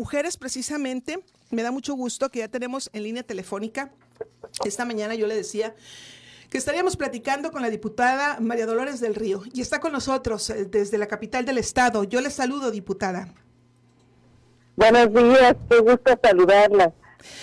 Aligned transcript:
mujeres 0.00 0.38
precisamente. 0.38 1.22
Me 1.50 1.62
da 1.62 1.70
mucho 1.70 1.94
gusto 1.94 2.30
que 2.30 2.38
ya 2.38 2.48
tenemos 2.48 2.88
en 2.94 3.02
línea 3.02 3.22
telefónica. 3.22 3.92
Esta 4.64 4.86
mañana 4.86 5.14
yo 5.14 5.26
le 5.26 5.36
decía 5.36 5.74
que 6.48 6.56
estaríamos 6.56 6.96
platicando 6.96 7.52
con 7.52 7.60
la 7.60 7.68
diputada 7.68 8.40
María 8.40 8.64
Dolores 8.64 9.00
del 9.00 9.14
Río 9.14 9.42
y 9.52 9.60
está 9.60 9.78
con 9.78 9.92
nosotros 9.92 10.48
eh, 10.50 10.64
desde 10.64 10.96
la 10.96 11.06
capital 11.06 11.44
del 11.44 11.58
estado. 11.58 12.04
Yo 12.04 12.22
le 12.22 12.30
saludo, 12.30 12.70
diputada. 12.70 13.28
Buenos 14.74 15.12
días, 15.12 15.54
qué 15.68 15.78
gusto 15.80 16.18
saludarla 16.22 16.94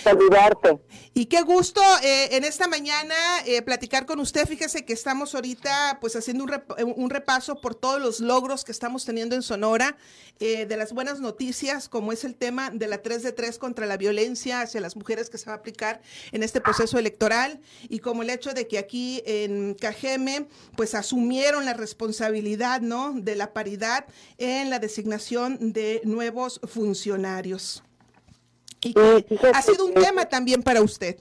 saludarte. 0.03 0.79
Y 1.13 1.25
qué 1.25 1.41
gusto 1.41 1.81
eh, 2.03 2.35
en 2.35 2.43
esta 2.43 2.67
mañana 2.67 3.15
eh, 3.45 3.61
platicar 3.63 4.05
con 4.05 4.19
usted. 4.19 4.47
Fíjese 4.47 4.85
que 4.85 4.93
estamos 4.93 5.33
ahorita 5.33 5.97
pues 5.99 6.15
haciendo 6.15 6.45
un, 6.45 7.09
repaso 7.09 7.59
por 7.59 7.73
todos 7.73 7.99
los 7.99 8.19
logros 8.19 8.63
que 8.63 8.71
estamos 8.71 9.03
teniendo 9.03 9.35
en 9.35 9.41
Sonora, 9.41 9.97
eh, 10.39 10.67
de 10.67 10.77
las 10.77 10.93
buenas 10.93 11.19
noticias, 11.19 11.89
como 11.89 12.11
es 12.11 12.23
el 12.23 12.35
tema 12.35 12.69
de 12.69 12.87
la 12.87 13.01
3 13.01 13.23
de 13.23 13.31
3 13.31 13.57
contra 13.57 13.87
la 13.87 13.97
violencia 13.97 14.61
hacia 14.61 14.79
las 14.79 14.95
mujeres 14.95 15.31
que 15.31 15.39
se 15.39 15.47
va 15.47 15.53
a 15.53 15.57
aplicar 15.57 16.01
en 16.31 16.43
este 16.43 16.61
proceso 16.61 16.99
electoral, 16.99 17.59
y 17.89 17.99
como 17.99 18.21
el 18.21 18.29
hecho 18.29 18.53
de 18.53 18.67
que 18.67 18.77
aquí 18.77 19.23
en 19.25 19.73
Cajeme 19.73 20.47
pues 20.75 20.93
asumieron 20.93 21.65
la 21.65 21.73
responsabilidad 21.73 22.81
¿no? 22.81 23.13
de 23.13 23.35
la 23.35 23.53
paridad 23.53 24.05
en 24.37 24.69
la 24.69 24.77
designación 24.77 25.73
de 25.73 26.01
nuevos 26.03 26.59
funcionarios. 26.67 27.83
Y 28.81 28.93
ha 29.53 29.61
sido 29.61 29.85
un 29.85 29.93
tema 29.93 30.25
también 30.25 30.61
para 30.61 30.81
usted. 30.81 31.17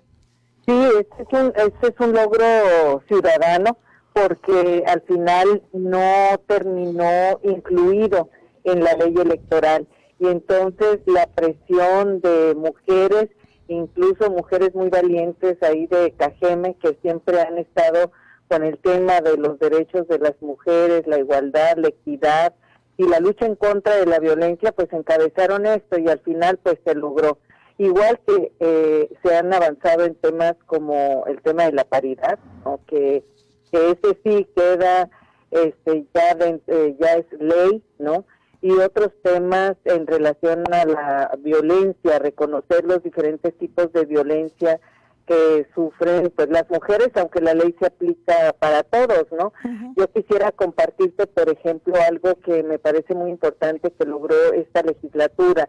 Sí, 0.67 0.89
este 0.99 1.23
es, 1.23 1.41
un, 1.41 1.53
este 1.57 1.89
es 1.89 2.01
un 2.01 2.13
logro 2.13 3.03
ciudadano 3.09 3.79
porque 4.13 4.83
al 4.87 5.03
final 5.03 5.63
no 5.73 6.41
terminó 6.47 7.39
incluido 7.43 8.31
en 8.65 8.83
la 8.83 8.95
ley 8.95 9.15
electoral. 9.15 9.87
Y 10.19 10.29
entonces 10.29 11.01
la 11.07 11.27
presión 11.27 12.21
de 12.21 12.55
mujeres, 12.57 13.29
incluso 13.69 14.31
mujeres 14.31 14.75
muy 14.75 14.89
valientes 14.89 15.63
ahí 15.63 15.87
de 15.87 16.13
Cajeme, 16.17 16.77
que 16.83 16.99
siempre 17.03 17.41
han 17.41 17.59
estado 17.59 18.11
con 18.49 18.65
el 18.65 18.79
tema 18.79 19.21
de 19.21 19.37
los 19.37 19.59
derechos 19.59 20.09
de 20.09 20.19
las 20.19 20.41
mujeres, 20.41 21.07
la 21.07 21.19
igualdad, 21.19 21.77
la 21.77 21.89
equidad 21.89 22.55
y 22.99 23.07
la 23.09 23.21
lucha 23.21 23.47
en 23.47 23.57
contra 23.57 23.97
de 23.97 24.07
la 24.07 24.19
violencia, 24.19 24.73
pues 24.73 24.93
encabezaron 24.93 25.67
esto 25.67 25.99
y 25.99 26.09
al 26.09 26.21
final 26.21 26.59
pues 26.63 26.79
se 26.85 26.95
logró. 26.95 27.39
Igual 27.79 28.19
que 28.27 28.53
eh, 28.59 29.11
se 29.23 29.37
han 29.37 29.53
avanzado 29.53 30.05
en 30.05 30.15
temas 30.15 30.55
como 30.65 31.25
el 31.27 31.43
tema 31.43 31.65
de 31.65 31.73
la 31.73 31.85
paridad, 31.85 32.39
que, 32.87 33.25
ese 33.73 34.19
sí 34.25 34.49
queda 34.57 35.11
este, 35.51 36.07
ya, 36.15 36.31
eh, 36.67 36.97
ya 36.99 37.15
es 37.15 37.27
ley, 37.39 37.83
¿no? 37.99 38.25
Y 38.63 38.71
otros 38.71 39.11
temas 39.23 39.77
en 39.85 40.07
relación 40.07 40.65
a 40.73 40.87
la 40.87 41.39
violencia, 41.41 42.19
reconocer 42.19 42.85
los 42.85 43.03
diferentes 43.03 43.53
tipos 43.59 43.93
de 43.93 44.07
violencia 44.07 44.81
que 45.27 45.67
sufren 45.75 46.33
pues 46.35 46.49
las 46.49 46.69
mujeres, 46.71 47.11
aunque 47.17 47.41
la 47.41 47.55
ley 47.55 47.75
se 47.81 47.87
aplica 47.87 48.55
para 48.59 48.85
todos, 48.85 49.27
¿no? 49.33 49.53
Yo 49.97 50.11
quisiera 50.13 50.53
compartirte, 50.53 51.27
por 51.27 51.49
ejemplo, 51.51 51.95
algo 52.09 52.37
que 52.37 52.63
me 52.63 52.79
parece 52.79 53.15
muy 53.15 53.31
importante 53.31 53.91
que 53.91 54.05
logró 54.05 54.37
esta 54.53 54.83
legislatura, 54.83 55.69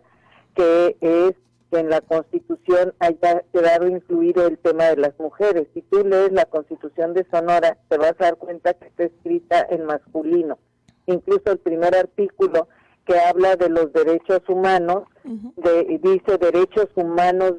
que 0.56 0.96
es 1.02 1.34
que 1.72 1.80
en 1.80 1.90
la 1.90 2.02
Constitución 2.02 2.94
haya 3.00 3.44
quedado 3.52 3.88
incluido 3.88 4.48
el 4.48 4.58
tema 4.60 4.86
de 4.86 4.98
las 4.98 5.20
mujeres. 5.20 5.68
Si 5.74 5.82
tú 5.82 6.06
lees 6.06 6.32
la 6.32 6.46
Constitución 6.46 7.14
de 7.14 7.26
Sonora, 7.30 7.78
te 7.90 7.98
vas 7.98 8.14
a 8.20 8.26
dar 8.26 8.38
cuenta 8.38 8.74
que 8.74 8.88
está 8.88 9.04
escrita 9.06 9.68
en 9.70 9.86
masculino. 9.86 10.60
Incluso 11.08 11.52
el 11.52 11.58
primer 11.58 11.96
artículo 11.96 12.68
que 13.06 13.20
habla 13.20 13.56
de 13.56 13.70
los 13.70 13.92
derechos 13.92 14.42
humanos, 14.48 15.04
de, 15.24 16.00
dice 16.02 16.38
derechos 16.38 16.88
humanos 16.96 17.54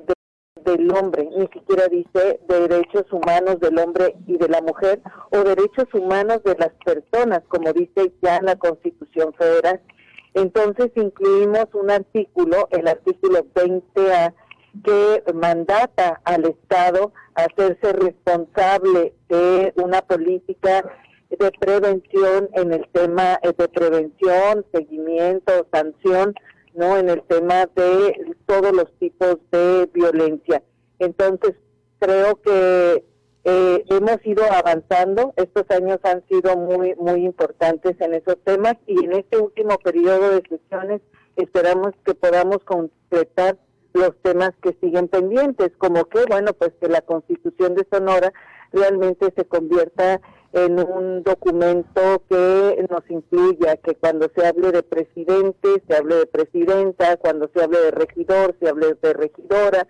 del 0.69 0.91
hombre, 0.93 1.29
ni 1.37 1.47
siquiera 1.49 1.89
dice 1.89 2.41
derechos 2.47 3.07
humanos 3.11 3.59
del 3.61 3.79
hombre 3.79 4.15
y 4.27 4.37
de 4.37 4.49
la 4.49 4.61
mujer 4.61 5.01
o 5.31 5.39
derechos 5.39 5.87
humanos 5.95 6.43
de 6.45 6.57
las 6.59 6.73
personas, 6.85 7.41
como 7.49 7.73
dice 7.73 8.13
ya 8.21 8.41
la 8.43 8.57
Constitución 8.57 9.33
Federal. 9.35 9.81
Entonces 10.35 10.91
incluimos 10.95 11.67
un 11.73 11.91
artículo, 11.91 12.69
el 12.71 12.87
artículo 12.87 13.47
20A, 13.55 14.35
que 14.85 15.25
mandata 15.33 16.21
al 16.25 16.45
Estado 16.45 17.13
hacerse 17.35 17.93
responsable 17.95 19.15
de 19.29 19.73
una 19.77 20.03
política 20.03 20.85
de 21.31 21.51
prevención 21.59 22.49
en 22.53 22.73
el 22.73 22.87
tema 22.93 23.41
de 23.43 23.69
prevención, 23.69 24.65
seguimiento, 24.73 25.67
sanción, 25.73 26.35
no 26.79 26.97
en 26.97 27.09
el 27.09 27.23
tema 27.23 27.67
de 27.75 28.37
todos 28.47 28.73
los 28.73 28.91
tipos 28.99 29.37
de 29.51 29.91
violencia. 29.93 30.63
Entonces, 31.01 31.55
creo 31.99 32.41
que 32.41 33.05
eh, 33.45 33.85
hemos 33.89 34.25
ido 34.25 34.45
avanzando, 34.53 35.35
estos 35.37 35.65
años 35.71 35.99
han 36.05 36.25
sido 36.29 36.57
muy, 36.57 36.95
muy 36.95 37.25
importantes 37.25 38.01
en 38.01 38.15
esos 38.15 38.37
temas 38.45 38.75
y 38.87 39.05
en 39.05 39.13
este 39.13 39.39
último 39.39 39.77
periodo 39.79 40.31
de 40.31 40.43
sesiones 40.49 41.03
esperamos 41.37 41.95
que 42.05 42.15
podamos 42.15 42.59
completar 42.65 43.59
los 43.93 44.13
temas 44.23 44.53
que 44.63 44.77
siguen 44.81 45.09
pendientes, 45.09 45.71
como 45.79 46.05
que, 46.05 46.25
bueno, 46.29 46.53
pues 46.53 46.73
que 46.81 46.89
la 46.89 47.01
constitución 47.01 47.75
de 47.75 47.87
Sonora 47.91 48.33
realmente 48.73 49.33
se 49.37 49.45
convierta 49.45 50.21
en 50.53 50.81
un 50.81 51.23
documento 51.23 52.23
que 52.29 52.87
nos 52.89 53.09
incluya, 53.11 53.77
que 53.77 53.95
cuando 53.95 54.31
se 54.35 54.47
hable 54.47 54.73
de 54.73 54.83
presidente, 54.83 55.83
se 55.87 55.97
hable 55.97 56.17
de 56.17 56.27
presidenta, 56.27 57.17
cuando 57.19 57.51
se 57.55 57.63
hable 57.63 57.81
de 57.81 57.91
regidor, 57.91 58.57
se 58.61 58.69
hable 58.69 58.95
de 59.01 59.13
regidora, 59.13 59.87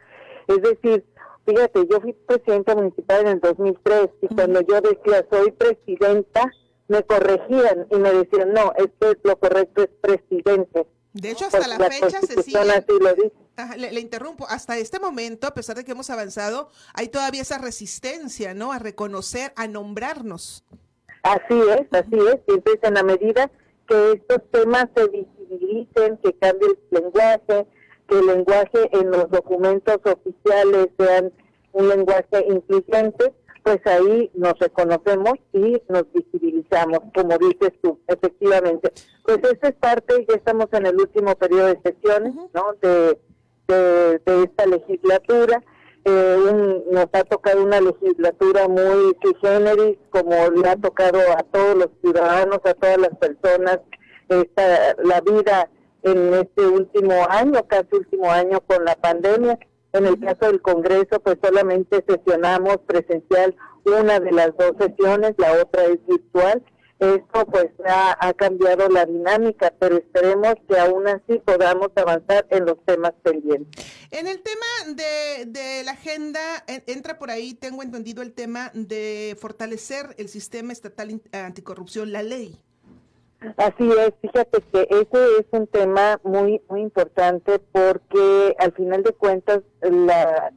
es 0.48 0.62
decir, 0.62 1.04
Fíjate, 1.48 1.86
yo 1.91 1.98
fui 2.02 2.12
presidenta 2.12 2.74
municipal 2.74 3.22
en 3.22 3.28
el 3.28 3.41
2003 3.41 4.10
y 4.20 4.34
cuando 4.34 4.60
yo 4.60 4.82
decía 4.82 5.26
soy 5.30 5.50
presidenta, 5.52 6.44
me 6.88 7.02
corregían 7.04 7.86
y 7.90 7.96
me 7.96 8.12
decían, 8.12 8.52
no, 8.52 8.75
esto 8.76 9.12
es 9.12 9.16
lo 9.22 9.38
correcto, 9.38 9.82
es 9.82 9.88
presidente. 10.02 10.86
De 11.14 11.30
hecho, 11.30 11.46
hasta 11.46 11.66
la, 11.66 11.88
fecha 11.88 12.20
se 12.20 12.42
sigue. 12.42 12.58
Le, 13.76 13.92
le, 13.92 14.00
interrumpo. 14.00 14.46
Hasta 14.48 14.76
este 14.78 14.98
momento, 14.98 15.46
a 15.46 15.54
pesar 15.54 15.76
de 15.76 15.84
que 15.84 15.92
hemos 15.92 16.10
avanzado, 16.10 16.70
hay 16.94 17.08
todavía 17.08 17.42
esa 17.42 17.58
resistencia, 17.58 18.54
¿no? 18.54 18.72
A 18.72 18.78
reconocer, 18.78 19.52
a 19.56 19.66
nombrarnos. 19.66 20.64
Así 21.22 21.60
es, 21.70 21.86
así 21.91 22.16
es. 22.16 22.38
Entonces, 22.46 22.80
en 22.82 22.94
la 22.94 23.02
medida 23.02 23.50
que 23.88 24.12
estos 24.12 24.42
temas 24.50 24.86
se 24.94 25.08
visibilicen, 25.08 26.19
que 26.19 26.32
cambie 26.34 26.69
el 26.69 27.02
lenguaje, 27.02 27.66
que 28.08 28.19
el 28.19 28.26
lenguaje 28.26 28.88
en 28.92 29.10
los 29.10 29.30
documentos 29.30 29.98
oficiales 30.04 30.88
sean 30.98 31.32
un 31.72 31.88
lenguaje 31.88 32.46
incluyente, 32.48 33.32
pues 33.62 33.80
ahí 33.86 34.30
nos 34.34 34.58
reconocemos 34.58 35.34
y 35.52 35.82
nos 35.88 36.10
visibilizamos, 36.12 37.00
como 37.14 37.36
dices 37.38 37.72
tú, 37.82 38.00
efectivamente. 38.06 38.92
Pues 39.25 39.38
esa 39.38 39.69
es 39.69 39.75
parte, 39.75 40.26
ya 40.28 40.36
estamos 40.36 40.66
en 40.72 40.86
el 40.86 40.96
último 40.96 41.34
periodo 41.34 41.66
de 41.66 41.80
sesiones, 41.82 42.34
¿no? 42.54 42.75
De, 42.80 43.19
de, 43.69 44.21
esta 44.45 44.67
legislatura. 44.67 45.62
Eh, 46.05 46.83
nos 46.91 47.06
ha 47.12 47.25
tocado 47.25 47.62
una 47.62 47.81
legislatura 47.81 48.67
muy 48.67 49.15
sui 49.23 49.34
generis, 49.43 49.99
como 50.11 50.34
le 50.51 50.69
ha 50.69 50.77
tocado 50.77 51.19
a 51.37 51.43
todos 51.43 51.77
los 51.77 51.89
ciudadanos, 52.01 52.61
a 52.65 52.75
todas 52.75 52.99
las 52.99 53.17
personas, 53.19 53.81
esta, 54.29 54.97
la 55.05 55.21
vida 55.21 55.71
en 56.03 56.34
este 56.34 56.67
último 56.67 57.15
año, 57.29 57.67
casi 57.67 57.89
último 57.93 58.31
año 58.31 58.61
con 58.67 58.84
la 58.84 58.95
pandemia. 58.97 59.59
En 59.93 60.06
el 60.06 60.19
caso 60.21 60.47
del 60.47 60.62
Congreso, 60.62 61.21
pues 61.23 61.39
solamente 61.43 62.05
sesionamos 62.06 62.79
presencial 62.87 63.55
una 63.85 64.21
de 64.21 64.33
las 64.33 64.56
dos 64.56 64.73
sesiones, 64.79 65.35
la 65.39 65.53
otra 65.62 65.85
es 65.85 65.99
virtual. 66.06 66.62
Esto 66.98 67.47
pues 67.47 67.69
ha, 67.86 68.32
cambiado 68.34 68.88
la 68.88 69.06
dinámica, 69.06 69.72
pero 69.78 69.98
esperemos 69.98 70.54
que 70.69 70.78
aún 70.78 71.06
así 71.06 71.38
podamos 71.44 71.91
avanzar 71.94 72.46
en 72.50 72.67
los 72.67 72.84
temas 72.84 73.12
pendientes. 73.23 73.87
En 74.11 74.26
el 74.26 74.43
tema 74.43 74.96
de, 74.96 75.46
de 75.46 75.84
la 75.84 75.93
agenda, 75.93 76.40
entra 76.67 77.19
por 77.19 77.31
ahí, 77.31 77.55
tengo 77.55 77.82
entendido 77.82 78.23
el 78.23 78.32
tema 78.32 78.73
de 78.75 79.37
fortalecer 79.40 80.14
el 80.19 80.28
sistema 80.28 80.73
estatal 80.73 81.20
anticorrupción, 81.32 82.12
la 82.12 82.23
ley. 82.25 82.58
Así 83.56 83.88
es, 83.88 84.12
fíjate 84.20 84.61
que 84.73 84.88
ese 84.90 85.38
es 85.38 85.46
un 85.52 85.69
tema 85.69 86.20
muy 86.25 86.61
muy 86.69 86.81
importante 86.81 87.61
porque 87.70 88.56
al 88.58 88.73
final 88.73 89.05
de 89.05 89.12
cuentas 89.12 89.61
la, 89.81 90.52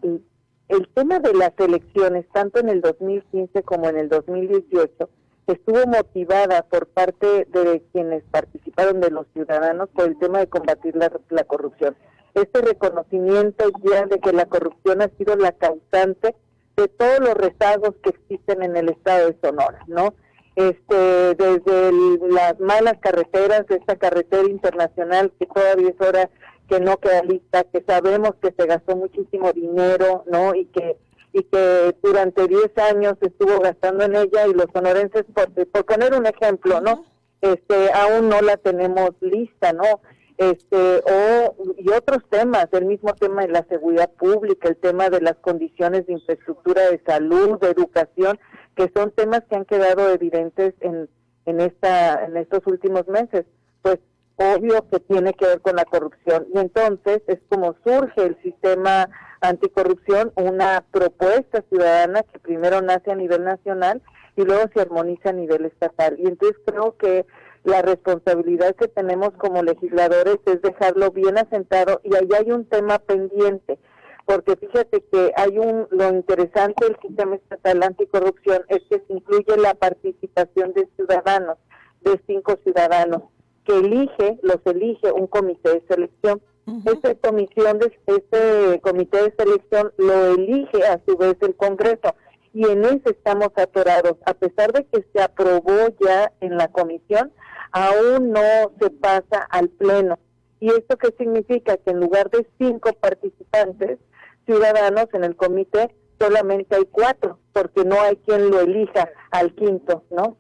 el 0.68 0.88
tema 0.96 1.20
de 1.20 1.34
las 1.36 1.52
elecciones, 1.60 2.26
tanto 2.34 2.60
en 2.60 2.70
el 2.70 2.82
2015 2.82 3.62
como 3.62 3.88
en 3.88 3.98
el 3.98 4.10
2018, 4.10 5.10
estuvo 5.48 5.86
motivada 5.88 6.64
por 6.64 6.88
parte 6.88 7.46
de 7.50 7.84
quienes 7.92 8.24
participaron 8.32 9.02
de 9.02 9.12
los 9.12 9.26
ciudadanos 9.34 9.90
por 9.90 10.06
el 10.06 10.18
tema 10.20 10.40
de 10.40 10.48
combatir 10.48 10.96
la, 10.96 11.12
la 11.30 11.44
corrupción. 11.44 11.96
Este 12.34 12.62
reconocimiento 12.62 13.66
ya 13.84 14.06
de 14.06 14.20
que 14.20 14.32
la 14.32 14.46
corrupción 14.46 15.02
ha 15.02 15.10
sido 15.18 15.36
la 15.36 15.52
causante 15.52 16.36
de 16.78 16.88
todos 16.88 17.20
los 17.20 17.34
rezagos 17.34 17.96
que 18.02 18.12
existen 18.12 18.64
en 18.64 18.78
el 18.78 18.90
estado 18.90 19.28
de 19.28 19.38
Sonora, 19.42 19.84
¿no? 19.88 20.14
este, 20.56 21.36
desde 21.36 21.92
las 22.30 22.60
malas 22.60 22.98
carreteras, 23.00 23.66
esta 23.70 23.96
carretera 23.96 24.50
internacional 24.50 25.32
que 25.40 25.46
todavía 25.46 25.90
es 25.90 26.08
hora 26.08 26.30
que 26.68 26.80
no 26.80 26.98
queda 26.98 27.24
lista, 27.24 27.64
que 27.66 27.84
sabemos 27.86 28.32
que 28.42 28.54
se 28.58 28.66
gastó 28.66 28.96
muchísimo 28.96 29.52
dinero, 29.54 30.24
¿no? 30.28 30.56
Y 30.56 30.66
que 30.66 30.98
y 31.34 31.44
que 31.44 31.96
durante 32.04 32.48
10 32.48 32.78
años 32.78 33.16
estuvo 33.22 33.60
gastando 33.60 34.04
en 34.04 34.16
ella 34.16 34.48
y 34.48 34.54
los 34.54 34.68
sonorenses, 34.74 35.24
por, 35.34 35.52
por 35.68 35.86
poner 35.86 36.14
un 36.14 36.26
ejemplo, 36.26 36.82
¿no? 36.82 37.06
Este, 37.42 37.92
aún 37.94 38.30
no 38.30 38.42
la 38.42 38.58
tenemos 38.58 39.12
lista, 39.22 39.74
¿no? 39.74 40.02
Este, 40.38 41.04
o, 41.06 41.56
y 41.78 41.90
otros 41.90 42.24
temas, 42.30 42.68
el 42.72 42.86
mismo 42.86 43.14
tema 43.14 43.44
de 43.44 43.50
la 43.50 43.64
seguridad 43.70 44.10
pública, 44.12 44.70
el 44.70 44.78
tema 44.78 45.10
de 45.10 45.22
las 45.22 45.36
condiciones 45.36 46.08
de 46.08 46.14
infraestructura 46.14 46.90
de 46.90 47.02
salud, 47.06 47.60
de 47.60 47.70
educación, 47.70 48.40
que 48.76 48.92
son 48.96 49.12
temas 49.12 49.44
que 49.50 49.56
han 49.56 49.66
quedado 49.66 50.10
evidentes 50.10 50.74
en, 50.80 51.10
en, 51.46 51.62
esta, 51.62 52.26
en 52.26 52.38
estos 52.38 52.66
últimos 52.66 53.08
meses. 53.08 53.46
Pues 53.82 54.00
obvio 54.36 54.88
que 54.90 55.00
tiene 55.00 55.34
que 55.34 55.46
ver 55.46 55.62
con 55.62 55.76
la 55.76 55.86
corrupción. 55.86 56.48
Y 56.54 56.60
entonces 56.60 57.22
es 57.28 57.40
como 57.50 57.76
surge 57.84 58.24
el 58.24 58.42
sistema 58.42 59.10
anticorrupción, 59.42 60.32
una 60.36 60.84
propuesta 60.92 61.64
ciudadana 61.70 62.24
que 62.24 62.40
primero 62.40 62.82
nace 62.82 63.12
a 63.12 63.16
nivel 63.16 63.44
nacional 63.44 64.02
y 64.36 64.44
luego 64.44 64.70
se 64.74 64.82
armoniza 64.82 65.30
a 65.30 65.34
nivel 65.34 65.66
estatal. 65.66 66.16
Y 66.20 66.28
entonces 66.28 66.58
creo 66.66 66.96
que 66.98 67.26
la 67.64 67.82
responsabilidad 67.82 68.76
que 68.76 68.88
tenemos 68.88 69.32
como 69.38 69.62
legisladores 69.62 70.38
es 70.46 70.62
dejarlo 70.62 71.12
bien 71.12 71.38
asentado 71.38 72.02
y 72.04 72.16
ahí 72.16 72.30
hay 72.38 72.52
un 72.52 72.66
tema 72.66 72.98
pendiente 73.00 73.78
porque 74.26 74.56
fíjate 74.56 75.04
que 75.12 75.32
hay 75.36 75.58
un 75.58 75.88
lo 75.92 76.10
interesante 76.10 76.86
del 76.86 76.98
sistema 77.02 77.36
estatal 77.36 77.84
anticorrupción 77.84 78.64
es 78.70 78.80
que 78.90 79.04
se 79.06 79.14
incluye 79.14 79.58
la 79.58 79.74
participación 79.74 80.74
de 80.74 80.88
ciudadanos, 80.96 81.58
de 82.02 82.20
cinco 82.26 82.58
ciudadanos 82.64 83.24
que 83.66 83.78
elige, 83.78 84.40
los 84.42 84.58
elige 84.66 85.12
un 85.12 85.28
comité 85.28 85.74
de 85.74 85.84
selección. 85.88 86.42
Esa 86.86 87.16
comisión 87.16 87.80
de, 87.80 87.92
este 88.06 88.80
comité 88.82 89.24
de 89.24 89.36
selección 89.38 89.92
lo 89.98 90.36
elige 90.36 90.86
a 90.86 91.02
su 91.06 91.18
vez 91.18 91.36
el 91.42 91.56
Congreso 91.56 92.16
y 92.54 92.66
en 92.66 92.86
ese 92.86 93.10
estamos 93.10 93.50
atorados. 93.56 94.16
A 94.26 94.34
pesar 94.34 94.72
de 94.72 94.86
que 94.86 95.06
se 95.14 95.22
aprobó 95.22 95.90
ya 96.00 96.32
en 96.40 96.58
la 96.58 96.68
comisión, 96.70 97.32
aún 97.72 98.32
no 98.32 98.72
se 98.80 98.90
pasa 98.90 99.48
al 99.50 99.70
Pleno. 99.70 100.20
¿Y 100.60 100.70
esto 100.70 100.98
qué 100.98 101.14
significa? 101.18 101.78
Que 101.78 101.92
en 101.92 102.00
lugar 102.00 102.30
de 102.30 102.48
cinco 102.60 102.94
participantes 102.94 104.00
ciudadanos 104.46 105.08
en 105.14 105.24
el 105.24 105.36
comité, 105.36 105.94
solamente 106.20 106.76
hay 106.76 106.86
cuatro, 106.92 107.40
porque 107.54 107.84
no 107.84 108.00
hay 108.00 108.16
quien 108.18 108.52
lo 108.52 108.60
elija 108.60 109.10
al 109.32 109.56
quinto, 109.56 110.04
¿no? 110.12 110.38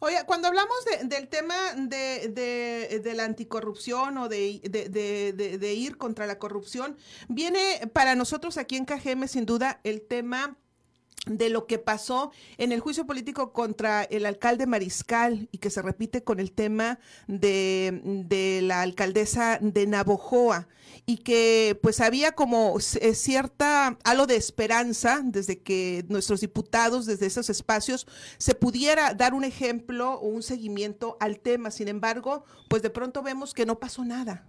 Oye, 0.00 0.16
cuando 0.26 0.48
hablamos 0.48 0.76
del 1.04 1.28
tema 1.28 1.54
de, 1.76 2.28
de, 3.02 3.14
la 3.14 3.24
anticorrupción 3.24 4.18
o 4.18 4.28
de, 4.28 4.60
de, 4.62 5.74
ir 5.74 5.98
contra 5.98 6.26
la 6.26 6.38
corrupción, 6.38 6.96
viene 7.28 7.90
para 7.92 8.14
nosotros 8.14 8.56
aquí 8.56 8.76
en 8.76 8.84
KGM 8.84 9.26
sin 9.26 9.46
duda 9.46 9.80
el 9.84 10.02
tema 10.02 10.56
de 11.26 11.50
lo 11.50 11.66
que 11.66 11.78
pasó 11.78 12.30
en 12.56 12.72
el 12.72 12.80
juicio 12.80 13.06
político 13.06 13.52
contra 13.52 14.04
el 14.04 14.26
alcalde 14.26 14.66
Mariscal 14.66 15.48
y 15.50 15.58
que 15.58 15.70
se 15.70 15.82
repite 15.82 16.22
con 16.22 16.38
el 16.38 16.52
tema 16.52 16.98
de, 17.26 18.00
de 18.26 18.60
la 18.62 18.82
alcaldesa 18.82 19.58
de 19.60 19.86
Navojoa 19.86 20.68
y 21.04 21.18
que 21.18 21.78
pues 21.82 22.00
había 22.00 22.32
como 22.32 22.76
eh, 22.78 23.14
cierta 23.14 23.98
halo 24.04 24.26
de 24.26 24.36
esperanza 24.36 25.20
desde 25.22 25.58
que 25.58 26.04
nuestros 26.08 26.40
diputados 26.40 27.06
desde 27.06 27.26
esos 27.26 27.50
espacios 27.50 28.06
se 28.38 28.54
pudiera 28.54 29.14
dar 29.14 29.34
un 29.34 29.44
ejemplo 29.44 30.14
o 30.14 30.28
un 30.28 30.42
seguimiento 30.42 31.16
al 31.20 31.40
tema. 31.40 31.70
Sin 31.70 31.88
embargo, 31.88 32.44
pues 32.68 32.82
de 32.82 32.90
pronto 32.90 33.22
vemos 33.22 33.52
que 33.52 33.66
no 33.66 33.78
pasó 33.78 34.04
nada. 34.04 34.44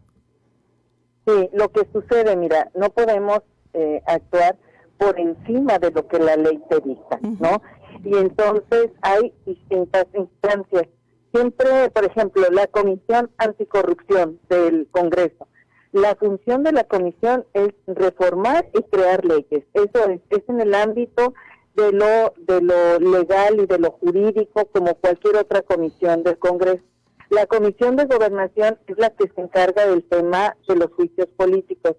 Sí, 1.26 1.50
lo 1.54 1.72
que 1.72 1.88
sucede, 1.92 2.36
mira, 2.36 2.72
no 2.74 2.90
podemos 2.90 3.40
eh, 3.74 4.02
actuar 4.06 4.58
por 4.98 5.20
encima 5.20 5.80
de 5.80 5.92
lo 5.92 6.08
que 6.08 6.20
la 6.20 6.36
ley 6.36 6.62
te 6.70 6.80
dicta, 6.80 7.20
¿no? 7.22 7.62
Y 8.04 8.16
entonces 8.18 8.90
hay 9.02 9.34
distintas 9.46 10.06
instancias. 10.14 10.88
Siempre, 11.34 11.90
por 11.92 12.06
ejemplo, 12.06 12.44
la 12.52 12.68
Comisión 12.68 13.30
Anticorrupción 13.38 14.40
del 14.50 14.88
Congreso. 14.92 15.48
La 15.92 16.16
función 16.16 16.64
de 16.64 16.74
la 16.74 16.84
comisión 16.84 17.46
es 17.54 17.70
reformar 17.88 18.70
y 18.74 18.84
crear 18.84 19.24
leyes. 19.26 19.64
Eso 19.74 20.10
es, 20.10 20.22
es 20.30 20.44
en 20.48 20.60
el 20.60 20.76
ámbito 20.76 21.34
de 21.76 21.92
lo, 21.92 22.34
de 22.38 22.62
lo 22.62 23.00
legal 23.00 23.60
y 23.60 23.66
de 23.66 23.80
lo 23.80 23.92
jurídico 23.92 24.66
como 24.66 24.96
cualquier 24.96 25.38
otra 25.38 25.62
comisión 25.62 26.24
del 26.24 26.38
Congreso. 26.38 26.84
La 27.30 27.46
Comisión 27.46 27.96
de 27.96 28.06
Gobernación 28.06 28.80
es 28.88 28.98
la 28.98 29.10
que 29.12 29.30
se 29.34 29.42
encarga 29.42 29.86
del 29.86 30.04
tema 30.04 30.56
de 30.68 30.76
los 30.76 30.92
juicios 30.94 31.28
políticos 31.36 31.96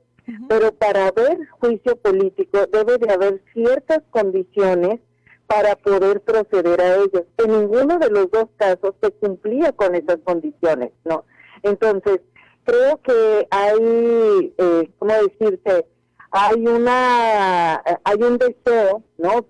pero 0.48 0.72
para 0.72 1.08
haber 1.08 1.38
juicio 1.60 1.96
político 1.96 2.66
debe 2.72 2.98
de 2.98 3.12
haber 3.12 3.42
ciertas 3.52 4.00
condiciones 4.10 5.00
para 5.46 5.74
poder 5.76 6.20
proceder 6.20 6.80
a 6.80 6.96
ellos. 6.96 7.24
En 7.38 7.50
ninguno 7.60 7.98
de 7.98 8.10
los 8.10 8.30
dos 8.30 8.48
casos 8.56 8.94
se 9.02 9.10
cumplía 9.12 9.72
con 9.72 9.94
esas 9.94 10.18
condiciones, 10.24 10.92
¿no? 11.04 11.24
Entonces, 11.62 12.20
creo 12.64 13.00
que 13.02 13.48
hay, 13.50 14.54
eh, 14.58 14.90
¿cómo 14.98 15.14
decirte? 15.14 15.86
Hay 16.30 16.66
una, 16.66 17.82
hay 18.04 18.22
un 18.22 18.36
deseo, 18.36 19.02
¿no? 19.16 19.46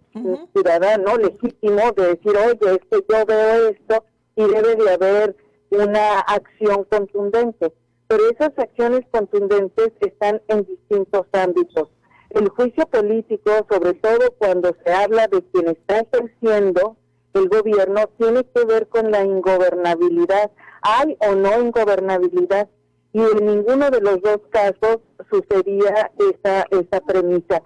Ciudadano 0.52 1.16
legítimo 1.16 1.90
de 1.96 2.14
decir, 2.14 2.36
oye, 2.36 2.74
es 2.74 2.80
que 2.88 3.04
yo 3.08 3.26
veo 3.26 3.70
esto 3.70 4.04
y 4.36 4.44
debe 4.44 4.76
de 4.76 4.90
haber 4.90 5.36
una 5.70 6.20
acción 6.20 6.84
contundente 6.84 7.72
pero 8.08 8.28
esas 8.30 8.58
acciones 8.58 9.02
contundentes 9.10 9.92
están 10.00 10.42
en 10.48 10.64
distintos 10.64 11.26
ámbitos. 11.32 11.90
El 12.30 12.48
juicio 12.48 12.86
político, 12.86 13.50
sobre 13.70 13.94
todo 13.94 14.32
cuando 14.38 14.74
se 14.84 14.92
habla 14.92 15.28
de 15.28 15.42
quien 15.52 15.68
está 15.68 16.00
ejerciendo 16.00 16.96
el 17.34 17.48
gobierno, 17.48 18.08
tiene 18.18 18.44
que 18.44 18.64
ver 18.64 18.88
con 18.88 19.10
la 19.10 19.24
ingobernabilidad. 19.24 20.50
¿Hay 20.82 21.16
o 21.20 21.34
no 21.34 21.60
ingobernabilidad? 21.60 22.68
Y 23.12 23.20
en 23.20 23.46
ninguno 23.46 23.90
de 23.90 24.00
los 24.00 24.20
dos 24.22 24.40
casos 24.50 24.98
sucedía 25.30 26.10
esa, 26.18 26.66
esa 26.70 27.00
premisa. 27.00 27.62